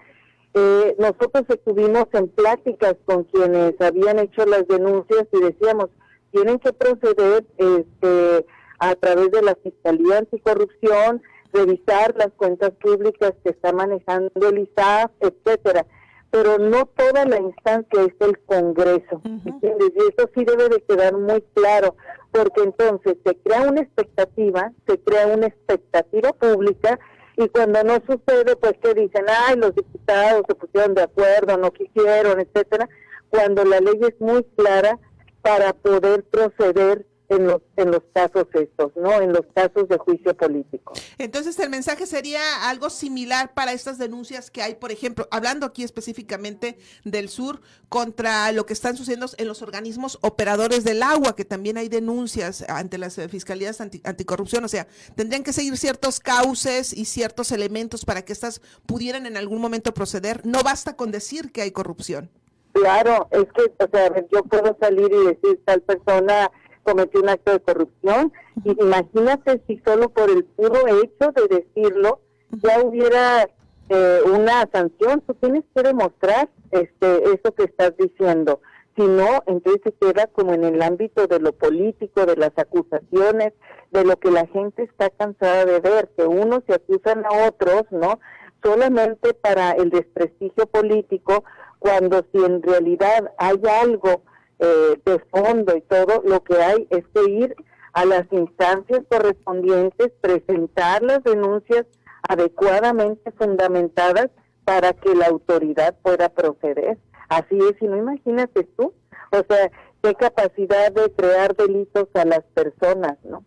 Eh, 0.55 0.97
nosotros 0.99 1.44
estuvimos 1.49 2.06
en 2.12 2.29
pláticas 2.29 2.97
con 3.05 3.25
quienes 3.25 3.81
habían 3.81 4.19
hecho 4.19 4.44
las 4.44 4.67
denuncias 4.69 5.27
y 5.33 5.41
decíamos, 5.41 5.89
tienen 6.31 6.59
que 6.59 6.73
proceder 6.73 7.44
este, 7.56 8.47
a 8.82 8.96
través 8.96 9.31
de 9.31 9.43
la 9.43 9.55
Fiscalía 9.55 10.19
Anticorrupción, 10.19 11.23
revisar 11.52 12.17
las 12.17 12.32
cuentas 12.37 12.73
públicas 12.82 13.32
que 13.44 13.51
está 13.51 13.72
manejando 13.72 14.48
el 14.48 14.58
ISAF, 14.58 15.12
etcétera. 15.20 15.86
Pero 16.32 16.58
no 16.58 16.86
toda 16.86 17.24
la 17.27 17.39
instancia 17.39 18.03
es 18.03 18.15
el 18.19 18.36
Congreso, 18.41 19.20
¿entiendes? 19.24 19.93
Y 19.94 19.98
eso 19.98 20.29
sí 20.34 20.44
debe 20.44 20.69
de 20.69 20.82
quedar 20.82 21.17
muy 21.17 21.43
claro, 21.55 21.94
porque 22.32 22.62
entonces 22.62 23.19
se 23.24 23.36
crea 23.36 23.69
una 23.69 23.82
expectativa, 23.82 24.72
se 24.89 24.98
crea 24.98 25.29
una 25.29 25.46
expectativa 25.46 26.32
pública, 26.32 26.98
y 27.36 27.48
cuando 27.51 27.84
no 27.84 27.94
sucede, 27.94 28.56
pues 28.56 28.72
que 28.82 28.94
dicen, 28.94 29.27
ay, 29.46 29.58
los 29.58 29.77
diputados 29.77 30.43
se 30.48 30.56
pusieron 30.56 30.94
de 30.94 31.03
acuerdo, 31.03 31.56
no 31.56 31.70
quisieron, 31.70 32.41
etcétera, 32.41 32.89
cuando 33.31 33.65
la 33.65 33.79
ley 33.79 34.01
es 34.01 34.20
muy 34.20 34.43
clara 34.56 34.98
para 35.41 35.72
poder 35.72 36.24
proceder 36.24 37.06
en 37.32 37.46
los, 37.46 37.62
en 37.77 37.91
los 37.91 38.03
casos 38.12 38.46
estos, 38.53 38.93
¿no? 38.96 39.20
En 39.20 39.32
los 39.32 39.44
casos 39.55 39.89
de 39.89 39.98
juicio 39.98 40.36
político. 40.36 40.93
Entonces, 41.19 41.58
el 41.58 41.70
mensaje 41.70 42.06
sería 42.06 42.69
algo 42.69 42.91
similar 42.91 43.55
para 43.55 43.72
estas 43.72 43.98
denuncias 43.98 44.51
que 44.51 44.62
hay, 44.62 44.74
por 44.74 44.93
ejemplo, 44.93 45.27
hablando 45.31 45.67
aquí 45.67 45.82
específicamente 45.82 46.79
del 47.05 47.29
sur, 47.29 47.60
contra 47.89 48.51
lo 48.53 48.67
que 48.67 48.72
están 48.72 48.96
sucediendo 48.96 49.27
en 49.36 49.46
los 49.46 49.62
organismos 49.62 50.19
operadores 50.22 50.84
del 50.84 51.03
agua, 51.03 51.36
que 51.36 51.44
también 51.44 51.77
hay 51.77 51.89
denuncias 51.89 52.65
ante 52.69 52.98
las 52.98 53.19
eh, 53.19 53.29
fiscalías 53.29 53.81
anticorrupción. 53.81 54.65
O 54.65 54.69
sea, 54.69 54.86
tendrían 55.15 55.43
que 55.43 55.53
seguir 55.53 55.77
ciertos 55.77 56.20
cauces 56.20 56.93
y 56.93 57.05
ciertos 57.05 57.53
elementos 57.53 58.05
para 58.05 58.22
que 58.22 58.32
estas 58.32 58.60
pudieran 58.86 59.27
en 59.27 59.36
algún 59.36 59.60
momento 59.60 59.94
proceder. 59.94 60.46
No 60.46 60.62
basta 60.62 60.96
con 60.96 61.10
decir 61.10 61.53
que 61.53 61.62
hay 61.62 61.70
corrupción. 61.70 62.31
Claro, 62.72 63.29
es 63.31 63.44
que, 63.53 63.84
o 63.84 63.89
sea, 63.93 64.10
yo 64.32 64.43
puedo 64.44 64.77
salir 64.81 65.10
y 65.12 65.27
decir 65.27 65.60
tal 65.67 65.82
persona 65.82 66.51
cometió 66.82 67.20
un 67.20 67.29
acto 67.29 67.53
de 67.53 67.60
corrupción. 67.60 68.32
Y 68.65 68.70
imagínate 68.82 69.62
si 69.67 69.81
solo 69.84 70.08
por 70.10 70.31
el 70.31 70.44
puro 70.44 70.86
hecho 70.86 71.32
de 71.32 71.48
decirlo 71.48 72.20
ya 72.51 72.81
hubiera 72.82 73.48
eh, 73.89 74.20
una 74.27 74.69
sanción. 74.72 75.22
Tú 75.27 75.34
tienes 75.34 75.65
que 75.74 75.82
demostrar 75.82 76.48
este 76.70 77.24
eso 77.32 77.53
que 77.55 77.65
estás 77.65 77.96
diciendo. 77.96 78.60
Si 78.96 79.03
no, 79.03 79.43
entonces 79.46 79.81
se 79.84 79.93
queda 79.93 80.27
como 80.27 80.53
en 80.53 80.65
el 80.65 80.82
ámbito 80.82 81.27
de 81.27 81.41
lo 81.41 81.53
político, 81.53 82.27
de 82.27 82.36
las 82.36 82.53
acusaciones, 82.56 83.55
de 83.91 84.05
lo 84.05 84.17
que 84.19 84.31
la 84.31 84.46
gente 84.48 84.82
está 84.82 85.08
cansada 85.10 85.65
de 85.65 85.81
ver, 85.81 86.10
que 86.17 86.24
unos 86.24 86.62
se 86.67 86.74
acusan 86.74 87.24
a 87.24 87.48
otros, 87.48 87.84
¿no? 87.91 88.20
Solamente 88.62 89.32
para 89.32 89.72
el 89.72 89.89
desprestigio 89.89 90.67
político, 90.67 91.43
cuando 91.79 92.24
si 92.32 92.44
en 92.44 92.62
realidad 92.62 93.32
hay 93.39 93.60
algo 93.82 94.22
eh, 94.65 95.01
de 95.05 95.19
fondo 95.31 95.77
y 95.77 95.81
todo, 95.81 96.23
lo 96.25 96.43
que 96.45 96.55
hay 96.55 96.87
es 96.91 97.05
que 97.13 97.31
ir 97.31 97.57
a 97.95 98.05
las 98.05 98.25
instancias 98.31 99.01
correspondientes, 99.11 100.13
presentar 100.21 101.03
las 101.03 101.23
denuncias 101.25 101.85
adecuadamente 102.29 103.33
fundamentadas 103.33 104.29
para 104.65 104.93
que 104.93 105.17
la 105.17 105.27
autoridad 105.27 105.97
pueda 106.03 106.29
proceder. 106.29 106.97
Así 107.29 107.59
es, 107.59 107.75
y 107.81 107.87
no 107.87 107.97
imagínate 107.97 108.63
tú, 108.77 108.93
o 109.33 109.45
sea, 109.49 109.71
qué 110.03 110.15
capacidad 110.15 110.91
de 110.93 111.11
crear 111.13 111.55
delitos 111.56 112.09
a 112.15 112.25
las 112.25 112.43
personas, 112.55 113.17
¿no? 113.25 113.44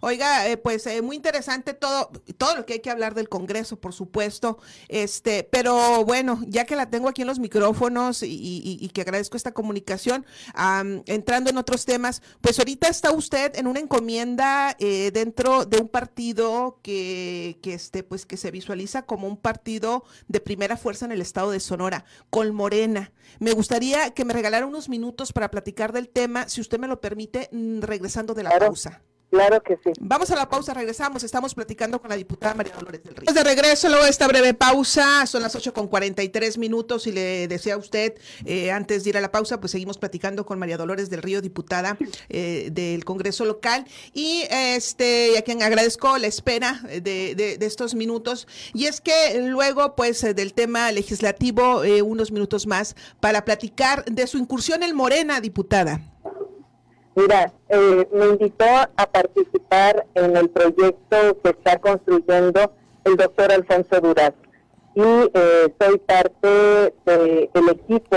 Oiga, 0.00 0.48
eh, 0.48 0.56
pues 0.56 0.86
eh, 0.86 1.00
muy 1.00 1.16
interesante 1.16 1.74
todo, 1.74 2.10
todo 2.36 2.56
lo 2.56 2.66
que 2.66 2.74
hay 2.74 2.80
que 2.80 2.90
hablar 2.90 3.14
del 3.14 3.28
Congreso, 3.28 3.76
por 3.76 3.92
supuesto, 3.92 4.58
este, 4.88 5.44
pero 5.44 6.04
bueno, 6.04 6.40
ya 6.48 6.64
que 6.64 6.74
la 6.74 6.90
tengo 6.90 7.08
aquí 7.08 7.22
en 7.22 7.28
los 7.28 7.38
micrófonos 7.38 8.22
y, 8.22 8.90
que 8.92 9.02
agradezco 9.02 9.36
esta 9.36 9.52
comunicación, 9.52 10.26
entrando 11.06 11.50
en 11.50 11.58
otros 11.58 11.84
temas, 11.84 12.22
pues 12.40 12.58
ahorita 12.58 12.88
está 12.88 13.12
usted 13.12 13.56
en 13.56 13.68
una 13.68 13.78
encomienda 13.78 14.74
eh, 14.80 15.12
dentro 15.12 15.64
de 15.64 15.78
un 15.78 15.88
partido 15.88 16.80
que, 16.82 17.60
que, 17.62 17.74
este, 17.74 18.02
pues 18.02 18.26
que 18.26 18.36
se 18.36 18.50
visualiza 18.50 19.02
como 19.02 19.28
un 19.28 19.36
partido 19.36 20.02
de 20.26 20.40
primera 20.40 20.76
fuerza 20.76 21.04
en 21.04 21.12
el 21.12 21.20
estado 21.20 21.52
de 21.52 21.60
Sonora, 21.60 22.04
con 22.30 22.52
Morena. 22.52 23.12
Me 23.38 23.52
gustaría 23.52 24.10
que 24.10 24.24
me 24.24 24.32
regalara 24.32 24.66
unos 24.66 24.88
minutos 24.88 25.32
para 25.32 25.50
platicar 25.50 25.59
del 25.92 26.08
tema, 26.08 26.48
si 26.48 26.60
usted 26.60 26.78
me 26.78 26.88
lo 26.88 27.00
permite, 27.00 27.48
mm, 27.52 27.80
regresando 27.80 28.34
de 28.34 28.42
la 28.42 28.58
pausa. 28.58 29.02
Claro 29.30 29.62
que 29.62 29.76
sí. 29.76 29.92
Vamos 30.00 30.30
a 30.32 30.34
la 30.34 30.48
pausa, 30.48 30.74
regresamos. 30.74 31.22
Estamos 31.22 31.54
platicando 31.54 32.00
con 32.00 32.10
la 32.10 32.16
diputada 32.16 32.52
María 32.54 32.74
Dolores 32.74 33.02
del 33.04 33.14
Río. 33.14 33.32
De 33.32 33.44
regreso, 33.44 33.88
luego 33.88 34.04
de 34.04 34.10
esta 34.10 34.26
breve 34.26 34.54
pausa, 34.54 35.24
son 35.26 35.42
las 35.42 35.54
8 35.54 35.72
con 35.72 35.86
43 35.86 36.58
minutos 36.58 37.06
y 37.06 37.12
le 37.12 37.46
desea 37.46 37.74
a 37.74 37.78
usted, 37.78 38.14
eh, 38.44 38.72
antes 38.72 39.04
de 39.04 39.10
ir 39.10 39.16
a 39.16 39.20
la 39.20 39.30
pausa, 39.30 39.60
pues 39.60 39.70
seguimos 39.70 39.98
platicando 39.98 40.44
con 40.44 40.58
María 40.58 40.76
Dolores 40.76 41.10
del 41.10 41.22
Río, 41.22 41.40
diputada 41.40 41.96
eh, 42.28 42.70
del 42.72 43.04
Congreso 43.04 43.44
local. 43.44 43.86
Y 44.12 44.42
este, 44.50 45.38
a 45.38 45.42
quien 45.42 45.62
agradezco 45.62 46.18
la 46.18 46.26
espera 46.26 46.80
de, 46.88 47.00
de, 47.00 47.56
de, 47.56 47.66
estos 47.66 47.94
minutos. 47.94 48.48
Y 48.74 48.86
es 48.86 49.00
que 49.00 49.40
luego, 49.46 49.94
pues, 49.94 50.22
del 50.22 50.54
tema 50.54 50.90
legislativo, 50.90 51.84
eh, 51.84 52.02
unos 52.02 52.32
minutos 52.32 52.66
más 52.66 52.96
para 53.20 53.44
platicar 53.44 54.04
de 54.06 54.26
su 54.26 54.38
incursión 54.38 54.82
en 54.82 54.96
Morena, 54.96 55.40
diputada. 55.40 56.00
Mira, 57.14 57.52
eh, 57.70 58.08
me 58.12 58.26
invitó 58.26 58.64
a 58.64 59.06
participar 59.06 60.06
en 60.14 60.36
el 60.36 60.50
proyecto 60.50 61.40
que 61.42 61.50
está 61.50 61.78
construyendo 61.78 62.72
el 63.04 63.16
doctor 63.16 63.52
Alfonso 63.52 64.00
Duraz 64.00 64.32
y 64.94 65.02
eh, 65.02 65.74
soy 65.80 65.98
parte 65.98 66.94
del 67.06 67.68
equipo 67.70 68.16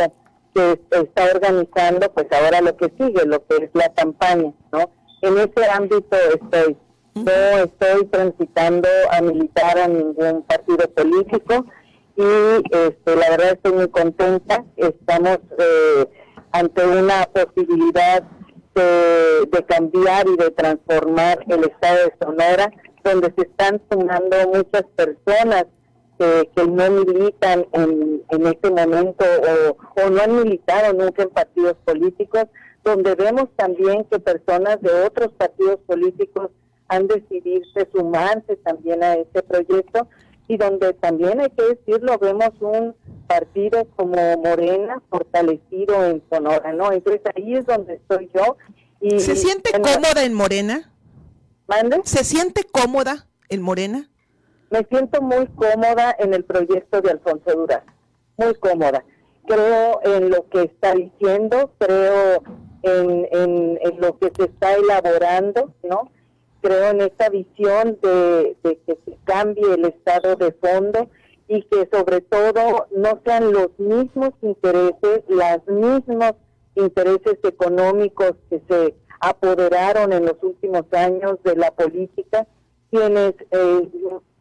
que 0.53 0.79
está 0.91 1.25
organizando 1.33 2.11
pues 2.11 2.27
ahora 2.31 2.61
lo 2.61 2.75
que 2.75 2.91
sigue, 2.97 3.25
lo 3.25 3.45
que 3.45 3.65
es 3.65 3.69
la 3.73 3.89
campaña, 3.93 4.53
¿no? 4.71 4.89
En 5.21 5.37
ese 5.37 5.69
ámbito 5.71 6.17
estoy. 6.33 6.77
No 7.15 7.31
estoy 7.31 8.07
transitando 8.07 8.89
a 9.11 9.21
militar 9.21 9.77
a 9.77 9.87
ningún 9.87 10.41
partido 10.41 10.89
político 10.89 11.63
y 12.15 12.23
este, 12.71 13.15
la 13.15 13.29
verdad 13.29 13.51
estoy 13.51 13.73
muy 13.73 13.87
contenta. 13.89 14.65
Estamos 14.77 15.37
eh, 15.59 16.09
ante 16.51 16.85
una 16.87 17.29
posibilidad 17.31 18.23
de, 18.75 19.65
cambiar 19.67 20.27
y 20.27 20.35
de 20.37 20.51
transformar 20.51 21.39
el 21.47 21.63
estado 21.63 21.97
de 22.05 22.13
Sonora, 22.21 22.71
donde 23.03 23.33
se 23.35 23.43
están 23.43 23.81
sumando 23.91 24.35
muchas 24.47 24.83
personas 24.95 25.65
que, 26.17 26.65
no 26.67 26.89
militan 26.91 27.65
en, 27.73 28.23
en 28.29 28.47
este 28.47 28.69
momento 28.69 29.25
o, 29.25 30.01
o, 30.01 30.09
no 30.09 30.21
han 30.21 30.43
militado 30.43 30.93
nunca 30.93 31.23
en 31.23 31.29
partidos 31.29 31.75
políticos, 31.85 32.45
donde 32.83 33.15
vemos 33.15 33.49
también 33.55 34.05
que 34.05 34.19
personas 34.19 34.81
de 34.81 34.91
otros 35.05 35.31
partidos 35.33 35.79
políticos 35.85 36.49
han 36.87 37.07
decidido 37.07 37.63
sumarse 37.91 38.55
también 38.57 39.03
a 39.03 39.15
este 39.15 39.41
proyecto 39.43 40.07
y 40.47 40.57
donde 40.57 40.93
también 40.93 41.39
hay 41.39 41.49
que 41.49 41.63
decirlo, 41.63 42.17
vemos 42.17 42.49
un 42.59 42.95
partido 43.27 43.85
como 43.95 44.37
Morena 44.37 45.01
fortalecido 45.09 46.05
en 46.05 46.21
Sonora, 46.29 46.73
¿no? 46.73 46.91
Entonces 46.91 47.21
ahí 47.35 47.55
es 47.55 47.65
donde 47.65 47.95
estoy 47.95 48.29
yo. 48.33 48.57
Y, 48.99 49.19
¿Se 49.19 49.35
siente 49.35 49.71
cómoda 49.71 50.23
en 50.23 50.33
Morena? 50.33 50.91
¿Mande? 51.67 52.01
¿Se 52.03 52.23
siente 52.23 52.63
cómoda 52.69 53.27
en 53.49 53.61
Morena? 53.61 54.09
Me 54.69 54.83
siento 54.89 55.21
muy 55.21 55.47
cómoda 55.47 56.15
en 56.19 56.33
el 56.33 56.43
proyecto 56.43 57.01
de 57.01 57.11
Alfonso 57.11 57.51
Duraz, 57.51 57.83
muy 58.37 58.53
cómoda. 58.55 59.03
Creo 59.45 59.99
en 60.03 60.29
lo 60.29 60.47
que 60.49 60.63
está 60.63 60.93
diciendo, 60.93 61.71
creo 61.77 62.41
en, 62.81 63.27
en, 63.31 63.79
en 63.81 64.01
lo 64.01 64.17
que 64.17 64.31
se 64.35 64.45
está 64.45 64.73
elaborando, 64.73 65.73
¿no? 65.83 66.11
Creo 66.63 66.91
en 66.91 67.01
esta 67.01 67.29
visión 67.29 67.99
de, 68.01 68.55
que 68.63 68.97
se 69.05 69.17
cambie 69.25 69.73
el 69.73 69.85
estado 69.85 70.35
de 70.37 70.53
fondo 70.53 71.09
y 71.49 71.61
que 71.63 71.89
sobre 71.91 72.21
todo 72.21 72.87
no 72.95 73.21
sean 73.25 73.51
los 73.51 73.77
mismos 73.77 74.31
intereses, 74.41 75.23
los 75.27 75.67
mismos 75.67 76.33
intereses 76.75 77.37
económicos 77.43 78.33
que 78.49 78.61
se 78.69 78.95
apoderaron 79.19 80.13
en 80.13 80.25
los 80.25 80.37
últimos 80.41 80.85
años 80.93 81.37
de 81.43 81.55
la 81.57 81.69
política, 81.71 82.47
quienes 82.89 83.33
eh, 83.51 83.89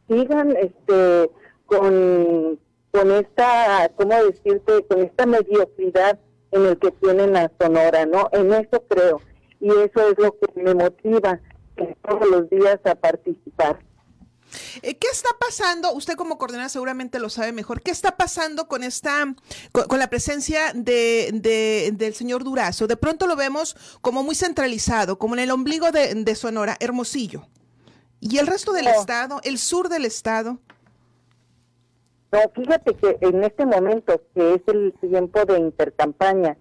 sigan 0.09 0.57
este 0.57 1.29
con, 1.67 2.59
con 2.93 3.11
esta, 3.11 3.91
¿cómo 3.97 4.15
decirte?, 4.25 4.85
con 4.87 5.01
esta 5.01 5.27
mediocridad 5.27 6.19
en 6.53 6.67
el 6.67 6.79
que 6.79 6.93
tienen 6.93 7.37
a 7.37 7.51
Sonora, 7.61 8.07
¿no? 8.07 8.29
En 8.33 8.53
eso 8.53 8.83
creo. 8.89 9.21
Y 9.61 9.69
eso 9.69 10.09
es 10.09 10.19
lo 10.19 10.37
que 10.39 10.61
me 10.61 10.75
motiva 10.75 11.41
todos 12.03 12.29
los 12.29 12.51
días 12.51 12.81
a 12.85 12.95
participar. 12.95 13.79
Eh, 14.83 14.97
¿Qué 14.97 15.09
está 15.11 15.31
pasando? 15.39 15.93
Usted 15.93 16.15
como 16.15 16.39
coordinadora 16.39 16.69
seguramente 16.69 17.19
lo 17.19 17.31
sabe 17.31 17.53
mejor. 17.53 17.81
¿Qué 17.83 17.91
está 17.91 18.17
pasando 18.17 18.69
con 18.69 18.83
esta, 18.83 19.35
con, 19.73 19.99
la 19.99 20.09
presencia 20.09 20.73
de, 20.75 21.91
del 21.95 22.15
señor 22.15 22.45
Durazo? 22.45 22.87
De 22.87 22.97
pronto 22.97 23.27
lo 23.27 23.37
vemos 23.37 23.77
como 24.01 24.23
muy 24.23 24.35
centralizado, 24.35 25.19
como 25.19 25.35
en 25.35 25.41
el 25.41 25.51
ombligo 25.51 25.91
de, 25.91 26.35
Sonora, 26.35 26.77
Hermosillo. 26.81 27.47
¿Y 28.21 28.39
el 28.39 28.47
resto 28.47 28.73
del 28.73 28.87
estado, 28.87 29.41
el 29.43 29.59
sur 29.59 29.89
del 29.89 30.05
estado? 30.05 30.59
No, 32.31 32.39
fíjate 32.55 32.95
que 32.95 33.19
en 33.21 33.45
este 33.45 33.67
momento, 33.67 34.23
que 34.35 34.55
es 34.55 34.63
el 34.69 34.95
tiempo 35.01 35.45
de 35.45 35.59
intercampaña, 35.59 36.57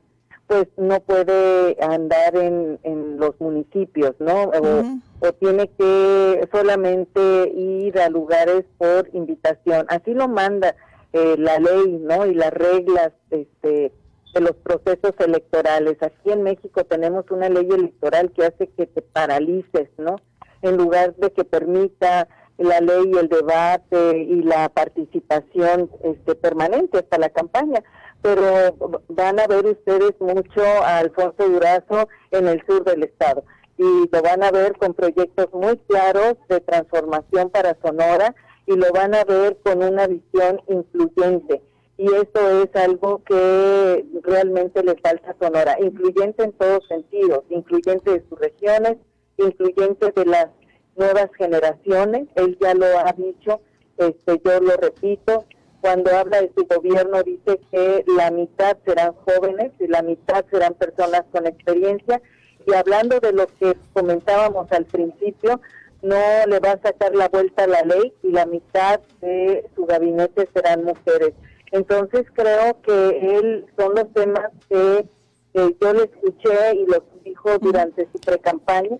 pues 0.51 0.67
no 0.75 1.00
puede 1.00 1.77
andar 1.81 2.36
en, 2.36 2.77
en 2.84 3.17
los 3.17 3.39
municipios, 3.39 4.13
¿no? 4.20 4.51
O, 4.51 5.31
tiene 5.39 5.70
que 5.79 6.50
solamente 6.51 7.22
ir 7.55 7.98
a 7.98 8.10
lugares 8.10 8.65
por 8.77 9.10
invitación. 9.13 9.86
Así 9.88 10.13
lo 10.13 10.27
manda 10.27 10.75
eh, 11.13 11.36
la 11.38 11.58
ley, 11.58 12.00
¿no? 12.01 12.25
Y 12.25 12.34
las 12.34 12.51
reglas 12.51 13.13
este, 13.29 13.93
de 14.34 14.41
los 14.41 14.51
procesos 14.58 15.13
electorales. 15.20 15.96
Aquí 16.01 16.31
en 16.31 16.43
México 16.43 16.84
tenemos 16.84 17.24
una 17.31 17.48
ley 17.48 17.70
electoral 17.70 18.29
que 18.31 18.43
hace 18.43 18.67
que 18.67 18.88
te 18.88 19.01
paralices, 19.01 19.88
¿no? 19.98 20.17
En 20.63 20.75
lugar 20.75 21.15
de 21.15 21.31
que 21.31 21.46
permita 21.46 22.27
la 22.58 22.81
ley, 22.81 23.10
el 23.17 23.29
debate 23.29 24.17
y 24.17 24.43
la 24.43 24.67
participación 24.67 25.89
este, 26.03 26.36
permanente 26.36 26.98
hasta 26.98 27.17
la 27.17 27.29
campaña 27.29 27.81
pero 28.21 28.75
van 29.09 29.39
a 29.39 29.47
ver 29.47 29.65
ustedes 29.65 30.13
mucho 30.19 30.61
a 30.63 30.99
Alfonso 30.99 31.47
Durazo 31.47 32.07
en 32.31 32.47
el 32.47 32.63
sur 32.65 32.83
del 32.83 33.03
estado 33.03 33.43
y 33.77 34.09
lo 34.11 34.21
van 34.21 34.43
a 34.43 34.51
ver 34.51 34.77
con 34.77 34.93
proyectos 34.93 35.47
muy 35.53 35.77
claros 35.87 36.35
de 36.49 36.59
transformación 36.59 37.49
para 37.49 37.75
Sonora 37.81 38.35
y 38.67 38.75
lo 38.75 38.91
van 38.93 39.15
a 39.15 39.23
ver 39.23 39.57
con 39.63 39.83
una 39.83 40.05
visión 40.05 40.61
incluyente. 40.67 41.61
Y 41.97 42.05
eso 42.05 42.63
es 42.63 42.75
algo 42.75 43.23
que 43.23 44.05
realmente 44.21 44.83
le 44.83 44.95
falta 44.97 45.31
a 45.31 45.35
Sonora, 45.43 45.77
incluyente 45.79 46.43
en 46.43 46.51
todos 46.53 46.87
sentidos, 46.87 47.43
incluyente 47.49 48.11
de 48.11 48.23
sus 48.29 48.39
regiones, 48.39 48.97
incluyente 49.37 50.11
de 50.11 50.25
las 50.25 50.47
nuevas 50.95 51.29
generaciones, 51.37 52.27
él 52.35 52.57
ya 52.61 52.73
lo 52.73 52.85
ha 52.85 53.13
dicho, 53.13 53.61
este, 53.97 54.41
yo 54.43 54.59
lo 54.59 54.75
repito, 54.77 55.45
cuando 55.81 56.15
habla 56.15 56.41
de 56.41 56.51
su 56.55 56.65
gobierno 56.65 57.23
dice 57.23 57.59
que 57.71 58.05
la 58.07 58.31
mitad 58.31 58.77
serán 58.85 59.13
jóvenes 59.25 59.71
y 59.79 59.88
la 59.88 60.01
mitad 60.03 60.45
serán 60.51 60.75
personas 60.75 61.23
con 61.31 61.47
experiencia. 61.47 62.21
Y 62.67 62.73
hablando 62.73 63.19
de 63.19 63.33
lo 63.33 63.47
que 63.47 63.75
comentábamos 63.93 64.71
al 64.71 64.85
principio, 64.85 65.59
no 66.03 66.19
le 66.47 66.59
va 66.59 66.71
a 66.73 66.81
sacar 66.81 67.15
la 67.15 67.27
vuelta 67.29 67.63
a 67.63 67.67
la 67.67 67.81
ley 67.81 68.13
y 68.23 68.31
la 68.31 68.45
mitad 68.45 69.00
de 69.21 69.67
su 69.75 69.85
gabinete 69.85 70.47
serán 70.53 70.83
mujeres. 70.83 71.33
Entonces 71.71 72.25
creo 72.33 72.79
que 72.81 73.38
él 73.38 73.65
son 73.77 73.95
los 73.95 74.11
temas 74.13 74.51
que, 74.69 75.05
yo 75.53 75.93
le 75.93 76.03
escuché 76.03 76.75
y 76.75 76.85
lo 76.85 77.03
dijo 77.25 77.57
durante 77.59 78.07
su 78.11 78.19
precampaña 78.19 78.97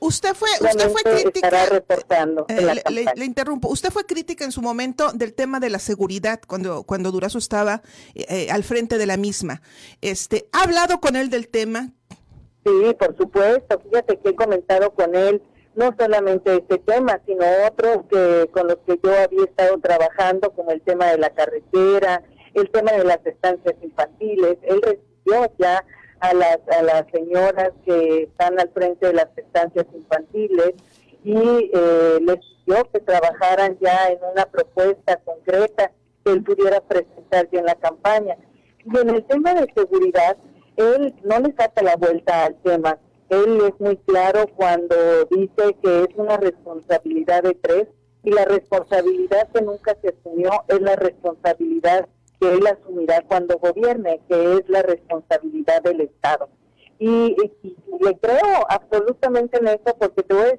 Usted 0.00 0.34
fue, 0.34 0.48
usted 0.60 0.90
fue 0.90 1.02
crítica. 1.02 1.50
Eh, 2.48 2.82
le, 3.16 3.24
interrumpo. 3.24 3.68
Usted 3.68 3.90
fue 3.90 4.04
crítica 4.04 4.44
en 4.44 4.52
su 4.52 4.60
momento 4.60 5.12
del 5.12 5.34
tema 5.34 5.60
de 5.60 5.70
la 5.70 5.78
seguridad 5.78 6.40
cuando, 6.46 6.82
cuando 6.82 7.10
Durazo 7.10 7.38
estaba 7.38 7.82
eh, 8.14 8.50
al 8.50 8.64
frente 8.64 8.98
de 8.98 9.06
la 9.06 9.16
misma. 9.16 9.62
Este, 10.00 10.48
¿Ha 10.52 10.64
hablado 10.64 11.00
con 11.00 11.16
él 11.16 11.30
del 11.30 11.48
tema? 11.48 11.90
Sí, 12.64 12.94
por 12.98 13.16
supuesto. 13.16 13.80
Fíjate 13.80 14.18
que 14.18 14.28
he 14.30 14.34
comentado 14.34 14.92
con 14.92 15.14
él 15.14 15.42
no 15.74 15.94
solamente 15.98 16.56
este 16.56 16.78
tema, 16.78 17.20
sino 17.26 17.44
otros 17.66 18.04
que 18.10 18.50
con 18.52 18.68
los 18.68 18.76
que 18.86 19.00
yo 19.02 19.10
había 19.10 19.44
estado 19.44 19.78
trabajando, 19.80 20.52
como 20.52 20.70
el 20.70 20.82
tema 20.82 21.06
de 21.06 21.18
la 21.18 21.30
carretera, 21.30 22.22
el 22.54 22.70
tema 22.70 22.92
de 22.92 23.04
las 23.04 23.24
estancias 23.24 23.74
infantiles. 23.82 24.58
Él 24.62 24.82
recibió 24.82 25.50
ya 25.58 25.84
a 26.22 26.32
las, 26.34 26.58
a 26.70 26.82
las 26.82 27.04
señoras 27.10 27.72
que 27.84 28.22
están 28.22 28.58
al 28.58 28.70
frente 28.70 29.08
de 29.08 29.12
las 29.12 29.28
estancias 29.36 29.86
infantiles 29.92 30.72
y 31.24 31.34
eh, 31.34 32.18
les 32.20 32.36
pidió 32.64 32.88
que 32.92 33.00
trabajaran 33.00 33.76
ya 33.80 34.08
en 34.08 34.18
una 34.32 34.46
propuesta 34.46 35.16
concreta 35.24 35.90
que 36.24 36.32
él 36.32 36.44
pudiera 36.44 36.80
presentar 36.80 37.48
ya 37.50 37.58
en 37.58 37.66
la 37.66 37.74
campaña. 37.74 38.36
Y 38.84 38.98
en 38.98 39.10
el 39.10 39.24
tema 39.24 39.54
de 39.54 39.66
seguridad, 39.74 40.36
él 40.76 41.12
no 41.24 41.40
le 41.40 41.52
saca 41.56 41.82
la 41.82 41.96
vuelta 41.96 42.44
al 42.44 42.54
tema. 42.62 42.98
Él 43.28 43.60
es 43.66 43.80
muy 43.80 43.96
claro 43.96 44.46
cuando 44.54 44.94
dice 45.28 45.76
que 45.82 46.04
es 46.04 46.08
una 46.14 46.36
responsabilidad 46.36 47.42
de 47.42 47.54
tres 47.54 47.88
y 48.22 48.30
la 48.30 48.44
responsabilidad 48.44 49.48
que 49.52 49.62
nunca 49.62 49.96
se 50.00 50.10
asumió 50.10 50.50
es 50.68 50.80
la 50.80 50.94
responsabilidad 50.94 52.08
que 52.42 52.54
él 52.54 52.66
asumirá 52.66 53.22
cuando 53.22 53.56
gobierne, 53.58 54.20
que 54.28 54.54
es 54.54 54.68
la 54.68 54.82
responsabilidad 54.82 55.80
del 55.82 56.00
Estado. 56.00 56.48
Y, 56.98 57.36
le 58.00 58.18
creo 58.18 58.66
absolutamente 58.68 59.58
en 59.58 59.68
eso 59.68 59.96
porque 59.96 60.24
tú 60.24 60.36
ves, 60.36 60.58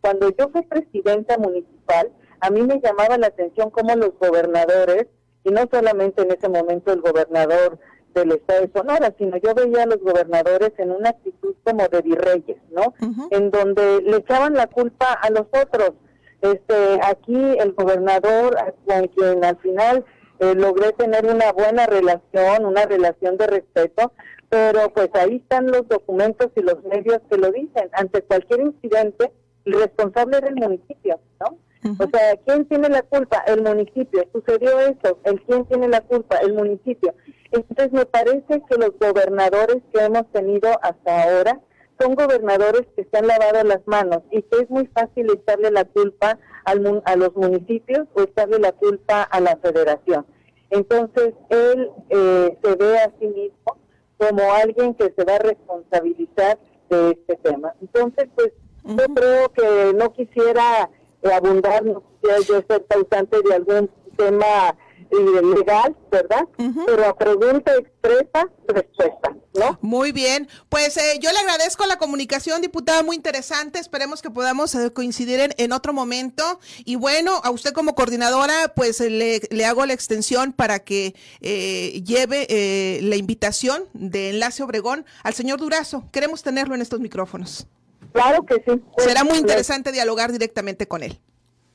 cuando 0.00 0.28
yo 0.36 0.48
fui 0.48 0.62
presidenta 0.62 1.38
municipal, 1.38 2.10
a 2.40 2.50
mí 2.50 2.62
me 2.62 2.80
llamaba 2.80 3.16
la 3.16 3.28
atención 3.28 3.70
cómo 3.70 3.94
los 3.94 4.18
gobernadores, 4.18 5.06
y 5.44 5.50
no 5.50 5.68
solamente 5.70 6.22
en 6.22 6.32
ese 6.32 6.48
momento 6.48 6.92
el 6.92 7.00
gobernador 7.00 7.78
del 8.14 8.32
estado 8.32 8.62
de 8.62 8.72
Sonora, 8.74 9.14
sino 9.16 9.36
yo 9.36 9.54
veía 9.54 9.84
a 9.84 9.86
los 9.86 10.00
gobernadores 10.00 10.72
en 10.78 10.90
una 10.90 11.10
actitud 11.10 11.54
como 11.62 11.86
de 11.86 12.02
virreyes, 12.02 12.58
¿no? 12.72 12.92
En 13.30 13.52
donde 13.52 14.02
le 14.02 14.16
echaban 14.16 14.54
la 14.54 14.66
culpa 14.66 15.12
a 15.12 15.30
los 15.30 15.46
otros. 15.52 15.92
Este, 16.40 16.98
aquí 17.04 17.36
el 17.58 17.72
gobernador, 17.72 18.56
con 18.84 19.06
quien 19.08 19.44
al 19.44 19.58
final 19.58 20.04
eh, 20.40 20.54
logré 20.54 20.92
tener 20.92 21.26
una 21.26 21.52
buena 21.52 21.86
relación, 21.86 22.64
una 22.64 22.86
relación 22.86 23.36
de 23.36 23.46
respeto, 23.46 24.12
pero 24.48 24.92
pues 24.92 25.10
ahí 25.14 25.36
están 25.36 25.66
los 25.68 25.86
documentos 25.88 26.48
y 26.56 26.62
los 26.62 26.82
medios 26.84 27.20
que 27.30 27.36
lo 27.36 27.52
dicen. 27.52 27.88
Ante 27.92 28.22
cualquier 28.22 28.60
incidente, 28.60 29.30
el 29.64 29.74
responsable 29.74 30.38
era 30.38 30.48
el 30.48 30.56
municipio, 30.56 31.20
¿no? 31.40 31.58
O 31.98 32.08
sea, 32.10 32.36
¿quién 32.44 32.66
tiene 32.66 32.88
la 32.88 33.02
culpa? 33.02 33.42
El 33.46 33.62
municipio. 33.62 34.26
Sucedió 34.32 34.78
eso. 34.80 35.18
¿El 35.24 35.40
quién 35.42 35.64
tiene 35.64 35.88
la 35.88 36.02
culpa? 36.02 36.36
El 36.38 36.52
municipio. 36.52 37.14
Entonces 37.52 37.92
me 37.92 38.04
parece 38.04 38.62
que 38.68 38.76
los 38.76 38.90
gobernadores 38.98 39.78
que 39.92 40.04
hemos 40.04 40.30
tenido 40.32 40.68
hasta 40.82 41.22
ahora 41.22 41.60
son 42.00 42.14
gobernadores 42.14 42.86
que 42.96 43.04
se 43.04 43.18
han 43.18 43.26
lavado 43.26 43.62
las 43.64 43.86
manos 43.86 44.22
y 44.30 44.42
que 44.42 44.62
es 44.62 44.70
muy 44.70 44.86
fácil 44.86 45.30
echarle 45.30 45.70
la 45.70 45.84
culpa 45.84 46.38
al, 46.64 47.02
a 47.04 47.16
los 47.16 47.34
municipios 47.36 48.06
o 48.14 48.22
echarle 48.22 48.58
la 48.58 48.72
culpa 48.72 49.22
a 49.22 49.40
la 49.40 49.56
federación. 49.56 50.26
Entonces 50.70 51.34
él 51.50 51.90
eh, 52.08 52.58
se 52.62 52.74
ve 52.76 52.98
a 52.98 53.12
sí 53.18 53.26
mismo 53.26 53.76
como 54.16 54.52
alguien 54.52 54.94
que 54.94 55.12
se 55.16 55.24
va 55.24 55.36
a 55.36 55.38
responsabilizar 55.38 56.58
de 56.88 57.10
este 57.10 57.36
tema. 57.36 57.74
Entonces, 57.80 58.28
pues 58.34 58.52
yo 58.84 59.14
creo 59.14 59.52
que 59.52 59.94
no 59.94 60.12
quisiera 60.12 60.90
abundar, 61.32 61.84
no 61.84 62.02
quisiera 62.02 62.38
yo 62.46 62.62
ser 62.68 62.84
causante 62.86 63.40
de 63.42 63.54
algún 63.54 63.90
tema 64.16 64.76
legal, 65.10 65.96
¿verdad? 66.10 66.46
Pero 66.86 67.06
a 67.06 67.16
pregunta 67.16 67.72
expresa, 67.76 68.48
respuesta, 68.68 69.36
¿no? 69.54 69.78
Muy 69.80 70.12
bien, 70.12 70.48
pues 70.68 70.96
eh, 70.96 71.18
yo 71.20 71.30
le 71.32 71.38
agradezco 71.38 71.86
la 71.86 71.98
comunicación, 71.98 72.60
diputada, 72.62 73.02
muy 73.02 73.16
interesante, 73.16 73.78
esperemos 73.78 74.22
que 74.22 74.30
podamos 74.30 74.74
eh, 74.74 74.92
coincidir 74.92 75.54
en, 75.56 75.72
otro 75.72 75.92
momento 75.92 76.60
y 76.84 76.96
bueno, 76.96 77.40
a 77.44 77.50
usted 77.50 77.72
como 77.72 77.94
coordinadora, 77.94 78.72
pues 78.74 79.00
le, 79.00 79.40
le 79.50 79.64
hago 79.64 79.86
la 79.86 79.92
extensión 79.92 80.52
para 80.52 80.80
que 80.80 81.14
eh, 81.40 82.02
lleve 82.04 83.00
la 83.02 83.16
invitación 83.16 83.84
de 83.92 84.30
Enlace 84.30 84.62
Obregón 84.62 85.04
al 85.22 85.34
señor 85.34 85.60
Durazo, 85.60 86.04
queremos 86.12 86.42
tenerlo 86.42 86.74
en 86.74 86.82
estos 86.82 87.00
micrófonos. 87.00 87.66
Claro 88.12 88.44
que 88.44 88.56
sí. 88.66 88.82
Será 88.98 89.24
muy 89.24 89.38
interesante 89.38 89.92
dialogar 89.92 90.32
directamente 90.32 90.88
con 90.88 91.02
él. 91.02 91.20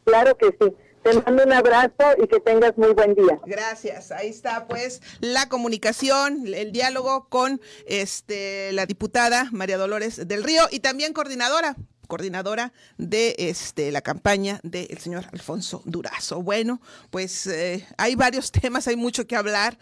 Claro 0.03 0.37
que 0.37 0.47
sí. 0.59 0.73
Te 1.05 1.13
mando 1.21 1.43
un 1.43 1.53
abrazo 1.53 2.03
y 2.17 2.27
que 2.27 2.39
tengas 2.39 2.75
muy 2.79 2.91
buen 2.93 3.13
día. 3.13 3.39
Gracias. 3.45 4.11
Ahí 4.11 4.29
está 4.29 4.67
pues 4.67 5.03
la 5.19 5.47
comunicación, 5.49 6.51
el 6.51 6.71
diálogo 6.71 7.29
con 7.29 7.61
este 7.85 8.71
la 8.71 8.87
diputada 8.87 9.49
María 9.51 9.77
Dolores 9.77 10.27
del 10.27 10.43
Río 10.43 10.63
y 10.71 10.79
también 10.79 11.13
coordinadora 11.13 11.75
coordinadora 12.07 12.73
de 12.97 13.35
este 13.37 13.91
la 13.91 14.01
campaña 14.01 14.59
del 14.63 14.97
señor 14.97 15.25
Alfonso 15.31 15.81
Durazo. 15.85 16.41
Bueno, 16.41 16.81
pues 17.09 17.45
eh, 17.47 17.85
hay 17.97 18.15
varios 18.15 18.51
temas, 18.61 18.87
hay 18.87 18.95
mucho 18.95 19.27
que 19.27 19.35
hablar. 19.35 19.77